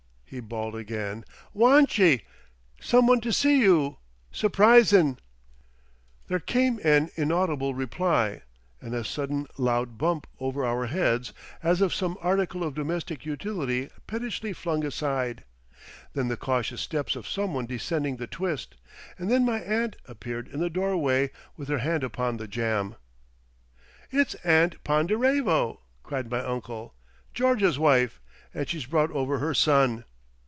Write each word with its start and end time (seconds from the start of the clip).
he 0.33 0.39
bawled 0.39 0.77
again. 0.77 1.25
"Wantje. 1.53 2.21
Some 2.79 3.05
one 3.05 3.19
to 3.19 3.33
see 3.33 3.59
you. 3.59 3.97
Surprisin'." 4.31 5.17
There 6.29 6.39
came 6.39 6.79
an 6.85 7.09
inaudible 7.17 7.73
reply, 7.73 8.43
and 8.79 8.95
a 8.95 9.03
sudden 9.03 9.45
loud 9.57 9.97
bump 9.97 10.25
over 10.39 10.63
our 10.63 10.85
heads 10.85 11.33
as 11.61 11.81
of 11.81 11.93
some 11.93 12.17
article 12.21 12.63
of 12.63 12.75
domestic 12.75 13.25
utility 13.25 13.89
pettishly 14.07 14.53
flung 14.53 14.85
aside, 14.85 15.43
then 16.13 16.29
the 16.29 16.37
cautious 16.37 16.79
steps 16.79 17.17
of 17.17 17.27
someone 17.27 17.65
descending 17.65 18.15
the 18.15 18.25
twist, 18.25 18.75
and 19.19 19.29
then 19.29 19.43
my 19.43 19.59
aunt 19.59 19.97
appeared 20.05 20.47
in 20.47 20.61
the 20.61 20.69
doorway 20.69 21.29
with 21.57 21.67
her 21.67 21.79
hand 21.79 22.05
upon 22.05 22.37
the 22.37 22.47
jamb. 22.47 22.95
"It's 24.11 24.35
Aunt 24.45 24.81
Ponderevo," 24.85 25.81
cried 26.03 26.31
my 26.31 26.39
uncle. 26.39 26.93
"George's 27.33 27.77
wife—and 27.77 28.69
she's 28.69 28.85
brought 28.85 29.11
over 29.11 29.39
her 29.39 29.53
son!" 29.53 30.05